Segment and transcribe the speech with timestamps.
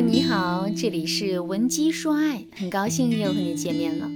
[0.00, 4.08] 你好，这里是文姬说爱，很高兴又和你见面了。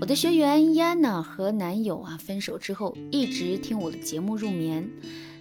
[0.00, 4.90] 我的学员燕娜和男友啊分手之后，一直听我的节目入眠。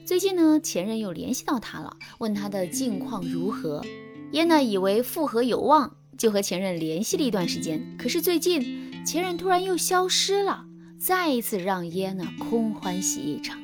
[0.06, 3.84] 最近呢，前任又联系到她了，问她的近况如何。
[4.32, 7.82] 燕娜以为复合有望，就和前任联系了一段时间。
[7.98, 10.66] 可是最近前任突然又消失了，
[11.00, 13.58] 再一次让燕娜空欢喜一场。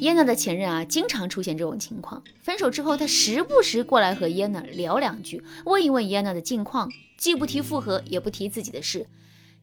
[0.00, 2.22] 耶娜的前任啊，经常出现这种情况。
[2.40, 9.06] 分手之后，他时不时过来和耶娜聊两句，问一问耶娜的近况，既不提复合，也不提自己的事。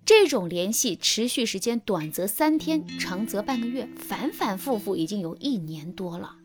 [0.06, 6.36] 这种联系持续时间短则三天，长则半个月，反反复复已经有一年多了。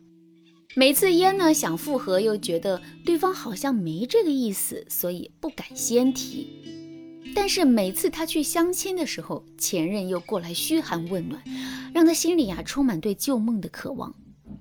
[0.75, 6.47] 每次耶娜想复合，又觉得对方好像没这个意思，所以不敢先提。
[7.35, 11.43] 但是每次他去相亲的时候，前任又过来嘘寒问暖，
[11.93, 14.13] 让他心里呀充满对旧梦的渴望。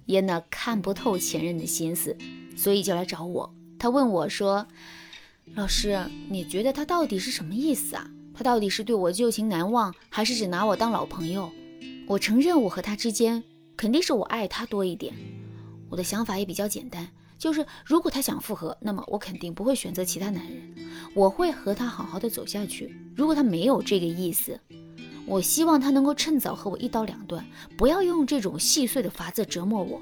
[0.06, 2.16] 耶娜看不透前任的心思，
[2.56, 3.54] 所以就来找我。
[3.78, 4.66] 他问我说
[5.54, 8.10] ：“老师，你觉得他到底是什么意思啊？
[8.34, 11.50] 他到底是对我旧情难忘，还是只拿我当老朋友？”
[12.08, 13.44] 我承认，我和他之间
[13.76, 15.14] 肯定是我爱他多一点。
[15.90, 17.06] 我的想法也比较简单。
[17.38, 20.74] 就是如果他想复合，那么我肯定不会选择其他男人，
[21.14, 22.96] 我会和他好好的走下去。
[23.14, 24.58] 如果他没有这个意思，
[25.28, 27.44] 我希望他能够趁早和我一刀两断，
[27.76, 30.00] 不要用这种细碎的法子折磨我。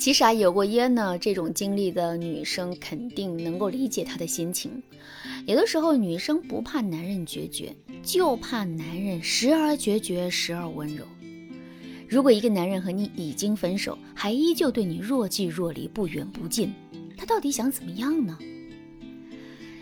[0.00, 4.82] 其实啊，有过烟呢这种经历的女生肯定能够理解他的心情。
[5.46, 7.72] 有的时候女生不怕男人决绝，
[8.02, 11.04] 就怕男人时而决绝，时而温柔。
[12.08, 16.72] 如果一个男人和你已经分手，还依旧对你若即若离、不远不近，
[17.16, 18.36] 他到底想怎么样呢？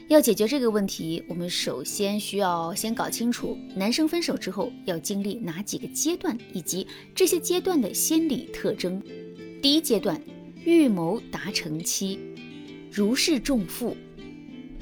[0.09, 9.03] 要解决这个问题，我们首先需要先搞清楚男生分手之后要经历哪几个阶段，以及这些阶段的心理特征。
[9.61, 10.19] 第一阶段，
[10.65, 12.19] 预谋达成期，
[12.91, 13.95] 如释重负。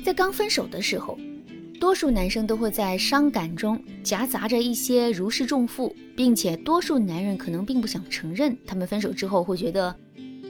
[0.04, 1.18] 在刚分手的时候。
[1.78, 9.94] 多数男生都会在伤感中夹杂着一些如释重负，并且多数男人可能并不想承认，他们分手之后会觉得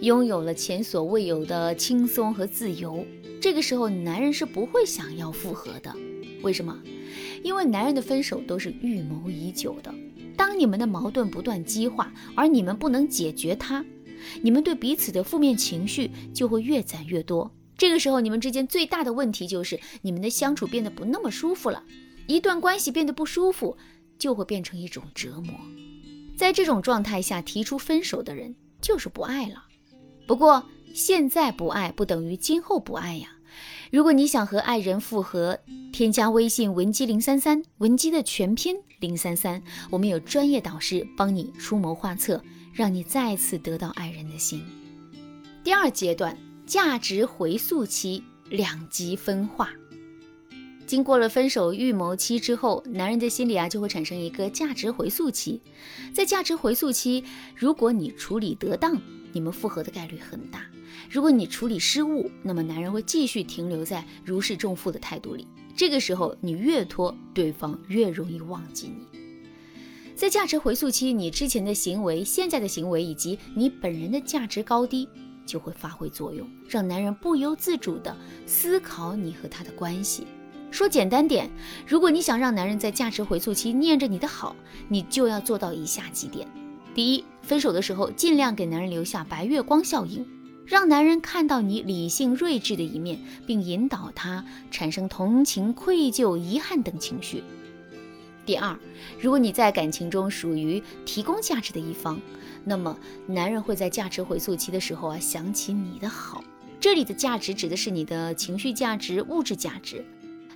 [0.03, 3.05] 拥有了前所未有的轻松和自由。
[3.41, 5.95] 这个时候，男人是不会想要复合的。
[6.43, 6.81] 为什么？
[7.43, 9.95] 因为男人的分手都是预谋已久的。
[10.37, 13.85] 当你们的矛盾不断激化，而你们不能解决它，
[14.43, 17.51] 你们对彼此的负面情绪就会越攒越多。
[17.77, 21.85] 这个时候，你们之间最大的问题就是你们的相处变得不那么舒服了。
[22.27, 23.77] 一段关系变得不舒服，
[24.19, 25.55] 就会变成一种折磨。
[26.37, 29.65] 在这种状态下提出分手的人就是不爱了。
[30.27, 30.63] 不过
[30.97, 33.29] 现在不爱不等于今后不爱呀。
[33.93, 35.59] 如果你想和爱人复合，
[35.93, 42.43] 添加微信文姬零三三，文姬的全拼零三三，我们有专业导师帮你出谋划策，
[42.73, 44.63] 让你再次得到爱人的心。
[45.63, 46.37] 第二阶段。
[46.67, 49.71] 价值回溯期两极分化，
[50.85, 55.63] 经过了分手预谋期之后，男人的心里啊就会产生一个价值回溯期。
[56.13, 57.23] 在价值回溯期，
[57.55, 59.01] 如果你处理得当，
[59.33, 60.59] 你们复合的概率很大；
[61.11, 65.47] 如果你处理失误，那么男人会继续停留在如释重负的态度里。
[65.77, 69.07] 这个时候，你越拖，对方越容易忘记你。
[70.15, 75.09] 在价值回溯期，你之前的行为、现在的行为以及你本人的价值高低。
[75.47, 80.27] 就会发挥作用，让男人不由自主地思考你和他的关系。
[80.73, 81.49] 说简单点，
[81.87, 84.57] 如果你想让男人在价值回溯期念着你的好，
[84.89, 86.49] 你就要做到以下几点：
[86.93, 90.27] 第一，分手的时候尽量给男人留下白月光效应，
[90.67, 97.45] 让男人看到你理性睿智的一面，并引导他产生同情、愧疚、遗憾等情绪。
[98.45, 98.77] 第二，
[99.21, 102.21] 如果你在感情中属于提供价值的一方，
[102.65, 106.43] 那么男人会在价值回溯期的时候啊想起你的好。
[106.81, 110.05] 这里的价值指的是你的情绪价值、物质价值。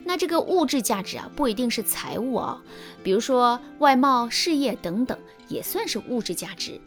[0.05, 2.61] 那这个物质价值啊不一定是财物啊，
[3.05, 5.17] 比如说外貌、事业等等
[5.49, 6.81] 也算是物质价值。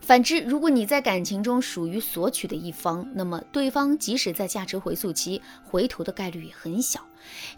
[0.00, 7.00] 反之，如果你在感情中属于索取的一方，那么对方即使在价值回溯期回头的概率也很小，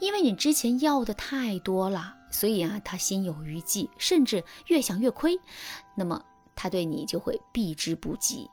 [0.00, 2.14] 因为你之前要的太多了。
[2.30, 5.38] 所以啊，他心有余悸，甚至越想越亏，
[5.94, 6.22] 那么
[6.54, 8.50] 他对你就会避之不及。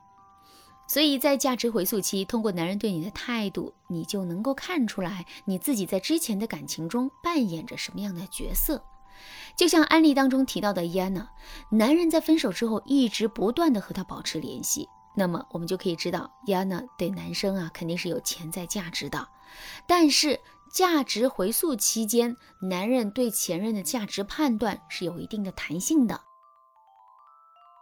[0.87, 8.81] 所以在价值回溯期，通过男人对你的态度，你就能够看出来你自己在之前的感情中扮演着什么样的角色。
[9.55, 11.29] 就像案例当中提到的伊安娜，
[11.69, 19.27] 男人在分手之后一直不断的和她保持联系，那么我们就可以知道伊安娜对男生啊肯定是有潜在价值的，
[19.87, 20.39] 但是。
[20.73, 26.19] 价值回溯期间，男人对前任的价值判断是有一定的弹性的。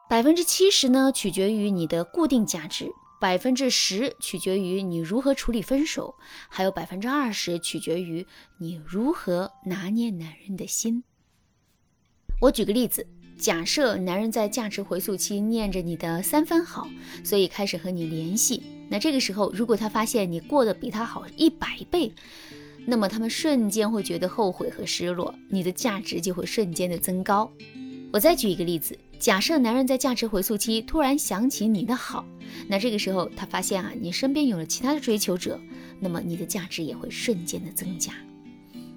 [0.08, 6.14] 百分之七十呢取决于你的固定价值，百分之十取决于你如何处理分手，
[6.50, 8.28] 还有百分之二十取决于
[8.60, 11.04] 你如何拿捏男人的心。
[12.40, 13.06] 我举个例子，
[13.38, 16.90] 假设男人在价值回溯期念着你的三分好，
[17.24, 18.64] 所以开始和你联系。
[18.90, 22.12] 那这个时候，如果他发现你过得比他好一百倍，
[22.86, 27.50] 那么他们瞬间会觉得后悔和失落，你的价值就会瞬间的增高。
[28.12, 32.26] 我再举一个例子，假设男人在价值回溯期突然想起你的好，
[32.68, 35.60] 那这个时候他发现啊，你身边有了其他的追求者，
[36.00, 38.14] 那么你的价值也会瞬间的增加。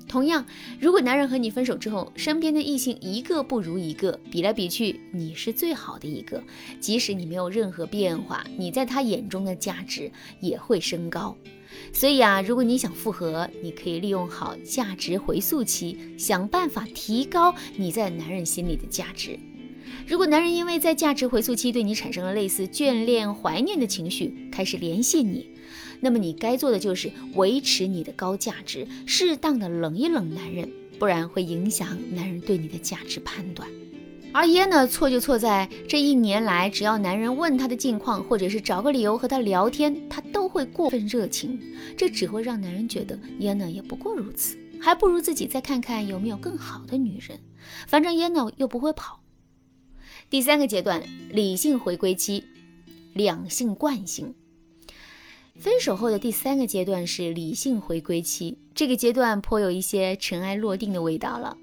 [0.08, 0.46] 同样，
[0.80, 6.42] 如果男人和你分手之后，身边的异性一个不如一个，比来比去，你是最好的一个，
[6.80, 10.10] 即使你没有任何变化，你在他眼中的价值
[10.40, 11.36] 也会升高。
[11.92, 19.38] 所以啊，如果你想复合，你可以利用好价值回溯期，想办法提高你在男人心里的价值。
[20.06, 25.50] 如果男人因为在价值回溯期对你产生了类似眷恋、怀念的情绪，开始联系你。
[26.00, 33.68] 那么你该做的就是维持你的高价值，适当的冷一冷男人，不然会影响男人对你的价值判断。
[34.32, 41.58] 而耶呢，错就错在这一年来，只要男人问他的近况，或者是找个理由和他聊天，他都会过分热情，
[41.96, 47.38] 这只会让男人觉得耶呢也不过如此，还不如自己再看看有没有更好的女人，
[47.86, 49.20] 反正耶呢又不会跑。
[50.28, 52.44] 第三个阶段，理性回归期，
[53.14, 54.34] 两性惯性。
[55.58, 61.56] 分手后的第三个阶段是理性回归期，这个阶段颇有一些尘埃落定的味道了。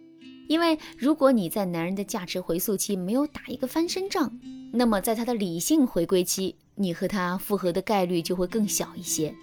[0.50, 4.38] 因为如果你在男人的价值回溯期没有打一个翻身仗，
[4.74, 9.34] 那么在他的理性回归期，你和他复合的概率就会更小一些。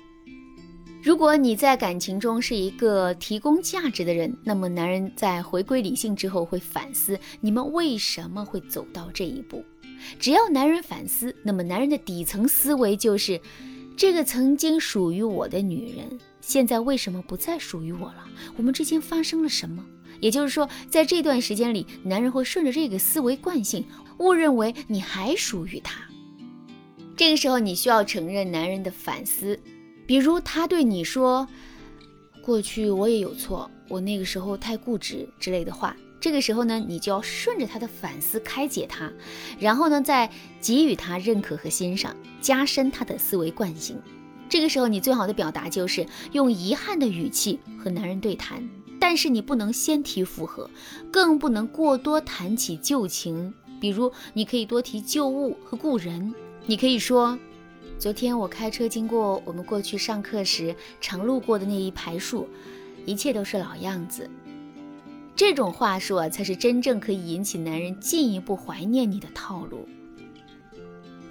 [1.03, 9.65] 如果你在感情中是一个提供价值的人，那么男人在回归理性之后会反思你们为什么会走到这一步。
[10.19, 13.41] 只要男人反思，那么男人的底层思维就是。
[14.01, 18.25] 这个曾经属于我的女人，现在为什么不再属于我了？
[18.57, 19.85] 我们之间发生了什么？
[20.21, 23.85] 也就是说，在这段时间里，男人会顺着这个思维惯性，
[24.21, 26.01] 误认为你还属于他。
[27.15, 29.61] 这个时候，你需要承认男人的反思，
[30.07, 31.47] 比如他对你说
[32.41, 35.95] ：“过去我也有错，我那个时候太固执”之类的话。
[36.21, 39.11] 这个时候呢，你就要顺着他的反思开解他，
[39.59, 40.31] 然后呢，再
[40.61, 43.99] 给予他认可和欣赏，加深他的思维惯性。
[44.49, 48.69] 这个时候，你最好的表达就是用遗憾的语气和男人对谈，
[48.99, 50.69] 但是你不能先提复合，
[51.11, 53.55] 更不能过多谈起旧情。
[53.81, 56.35] 比如，你可以多提旧物和故人，
[56.67, 57.39] 你可以说
[57.99, 62.47] ：“昨天我开车经过我们过去上课时常路过的那一排树，
[63.07, 64.29] 一切都是老样子。”
[65.41, 69.89] 这种话术啊，才是真正可以引起男人进一步怀念你的套路。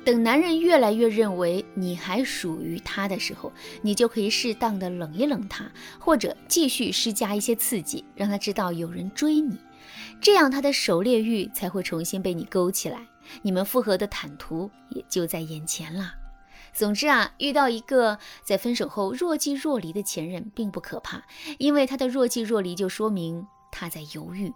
[0.04, 3.54] 等男人越来越认为你还属于他的时候，
[3.84, 9.56] 你就可以适当的冷一冷他，或者继续施加一些刺激，让他知道有人追你，
[10.20, 13.06] 这样他的狩猎欲才会重新被你勾起来，
[13.44, 16.16] 你们复合的坦途也就在眼前了。
[16.74, 21.22] 总之啊，遇到一个在分手后若即若离的前任并不可怕，
[21.60, 23.46] 因为他的若即若离就说明。
[23.72, 24.54] 他在犹豫，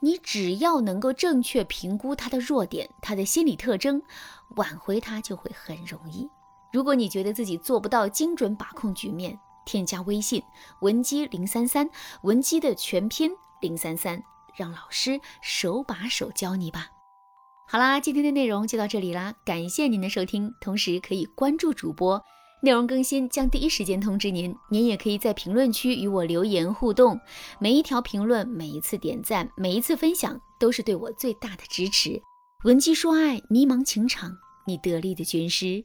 [0.00, 4.02] 你只要能够正确评估他的弱点、他的心理特征，
[4.56, 6.28] 挽回他就会很容易。
[6.72, 10.42] 如果你觉得自己做不到精准把控局面，添加微信
[10.80, 11.88] 文姬零三三，
[12.22, 14.22] 文姬的全拼零三三，
[14.56, 16.88] 让老师手把手教你吧。
[17.66, 22.22] 好啦，今天的内容就到这里啦，感谢您的收听，同时可以关注主播。
[22.64, 27.20] 内容更新将第一时间通知您，您也可以在评论区与我留言互动。
[27.60, 32.18] 每一条评论、每一次点赞、每一次分享，都是对我最大的支持。
[32.64, 34.34] 闻鸡说爱，迷茫情场，
[34.66, 35.84] 你得力的军师。